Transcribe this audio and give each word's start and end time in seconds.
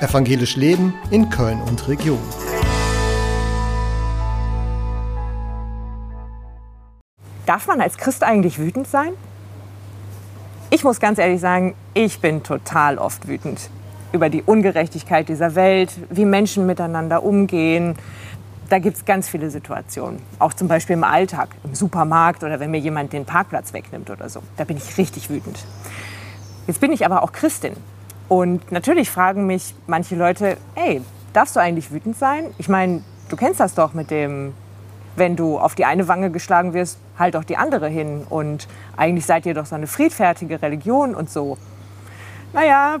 Evangelisch 0.00 0.54
Leben 0.54 0.94
in 1.10 1.28
Köln 1.28 1.60
und 1.60 1.88
Region. 1.88 2.20
Darf 7.46 7.66
man 7.66 7.80
als 7.80 7.96
Christ 7.96 8.22
eigentlich 8.22 8.60
wütend 8.60 8.86
sein? 8.86 9.14
Ich 10.70 10.84
muss 10.84 11.00
ganz 11.00 11.18
ehrlich 11.18 11.40
sagen, 11.40 11.74
ich 11.94 12.20
bin 12.20 12.44
total 12.44 12.98
oft 12.98 13.26
wütend 13.26 13.70
über 14.12 14.30
die 14.30 14.42
Ungerechtigkeit 14.42 15.28
dieser 15.28 15.56
Welt, 15.56 15.90
wie 16.10 16.24
Menschen 16.24 16.64
miteinander 16.66 17.24
umgehen. 17.24 17.96
Da 18.68 18.78
gibt 18.78 18.98
es 18.98 19.04
ganz 19.04 19.28
viele 19.28 19.50
Situationen, 19.50 20.22
auch 20.38 20.54
zum 20.54 20.68
Beispiel 20.68 20.94
im 20.94 21.02
Alltag, 21.02 21.48
im 21.64 21.74
Supermarkt 21.74 22.44
oder 22.44 22.60
wenn 22.60 22.70
mir 22.70 22.78
jemand 22.78 23.12
den 23.12 23.24
Parkplatz 23.24 23.72
wegnimmt 23.72 24.10
oder 24.10 24.28
so. 24.28 24.44
Da 24.58 24.62
bin 24.62 24.76
ich 24.76 24.96
richtig 24.96 25.28
wütend. 25.28 25.58
Jetzt 26.68 26.80
bin 26.80 26.92
ich 26.92 27.04
aber 27.04 27.24
auch 27.24 27.32
Christin 27.32 27.72
und 28.28 28.70
natürlich 28.70 29.10
fragen 29.10 29.46
mich 29.46 29.74
manche 29.86 30.14
Leute, 30.14 30.56
hey, 30.74 31.02
darfst 31.32 31.56
du 31.56 31.60
eigentlich 31.60 31.90
wütend 31.90 32.16
sein? 32.16 32.44
Ich 32.58 32.68
meine, 32.68 33.02
du 33.28 33.36
kennst 33.36 33.60
das 33.60 33.74
doch 33.74 33.94
mit 33.94 34.10
dem, 34.10 34.52
wenn 35.16 35.34
du 35.34 35.58
auf 35.58 35.74
die 35.74 35.84
eine 35.84 36.08
Wange 36.08 36.30
geschlagen 36.30 36.74
wirst, 36.74 36.98
halt 37.18 37.36
auch 37.36 37.44
die 37.44 37.56
andere 37.56 37.88
hin. 37.88 38.26
Und 38.28 38.68
eigentlich 38.96 39.26
seid 39.26 39.46
ihr 39.46 39.54
doch 39.54 39.66
so 39.66 39.74
eine 39.74 39.86
friedfertige 39.86 40.60
Religion 40.60 41.14
und 41.14 41.30
so. 41.30 41.56
Naja, 42.52 42.98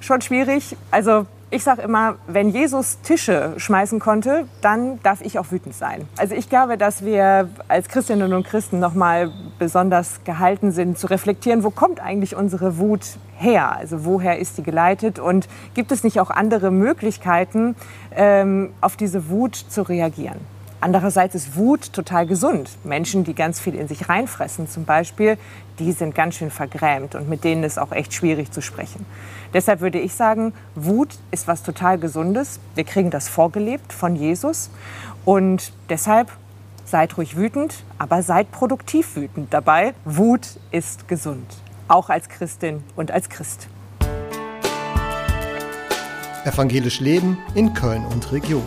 schon 0.00 0.22
schwierig. 0.22 0.76
Also 0.90 1.26
ich 1.50 1.64
sage 1.64 1.82
immer, 1.82 2.16
wenn 2.26 2.50
Jesus 2.50 3.00
Tische 3.02 3.54
schmeißen 3.56 3.98
konnte, 3.98 4.46
dann 4.62 5.02
darf 5.02 5.20
ich 5.20 5.38
auch 5.38 5.50
wütend 5.50 5.74
sein. 5.74 6.08
Also 6.16 6.34
ich 6.34 6.48
glaube, 6.48 6.78
dass 6.78 7.04
wir 7.04 7.48
als 7.68 7.88
Christinnen 7.88 8.32
und 8.32 8.46
Christen 8.46 8.78
noch 8.78 8.94
mal 8.94 9.32
besonders 9.60 10.24
gehalten 10.24 10.72
sind, 10.72 10.98
zu 10.98 11.06
reflektieren, 11.06 11.62
wo 11.62 11.70
kommt 11.70 12.00
eigentlich 12.00 12.34
unsere 12.34 12.78
Wut 12.78 13.02
her? 13.36 13.76
Also 13.76 14.04
woher 14.04 14.40
ist 14.40 14.58
die 14.58 14.64
geleitet? 14.64 15.20
Und 15.20 15.48
gibt 15.74 15.92
es 15.92 16.02
nicht 16.02 16.18
auch 16.18 16.30
andere 16.30 16.72
Möglichkeiten, 16.72 17.76
ähm, 18.16 18.72
auf 18.80 18.96
diese 18.96 19.28
Wut 19.28 19.54
zu 19.54 19.82
reagieren? 19.82 20.40
Andererseits 20.80 21.34
ist 21.34 21.56
Wut 21.56 21.92
total 21.92 22.26
gesund. 22.26 22.70
Menschen, 22.84 23.22
die 23.22 23.34
ganz 23.34 23.60
viel 23.60 23.74
in 23.74 23.86
sich 23.86 24.08
reinfressen 24.08 24.66
zum 24.66 24.86
Beispiel, 24.86 25.36
die 25.78 25.92
sind 25.92 26.14
ganz 26.14 26.36
schön 26.36 26.50
vergrämt 26.50 27.14
und 27.14 27.28
mit 27.28 27.44
denen 27.44 27.64
ist 27.64 27.78
auch 27.78 27.92
echt 27.92 28.14
schwierig 28.14 28.50
zu 28.50 28.62
sprechen. 28.62 29.04
Deshalb 29.52 29.82
würde 29.82 30.00
ich 30.00 30.14
sagen, 30.14 30.54
Wut 30.74 31.18
ist 31.32 31.46
was 31.46 31.62
total 31.62 31.98
Gesundes. 31.98 32.60
Wir 32.74 32.84
kriegen 32.84 33.10
das 33.10 33.28
vorgelebt 33.28 33.92
von 33.92 34.16
Jesus 34.16 34.70
und 35.26 35.72
deshalb 35.90 36.30
seid 36.90 37.16
ruhig 37.16 37.36
wütend, 37.36 37.84
aber 37.98 38.22
seid 38.22 38.50
produktiv 38.50 39.16
wütend 39.16 39.54
dabei. 39.54 39.94
Wut 40.04 40.58
ist 40.70 41.08
gesund, 41.08 41.46
auch 41.88 42.10
als 42.10 42.28
Christin 42.28 42.82
und 42.96 43.10
als 43.10 43.28
Christ. 43.28 43.68
Evangelisch 46.44 47.00
Leben 47.00 47.38
in 47.54 47.74
Köln 47.74 48.04
und 48.06 48.32
Region. 48.32 48.62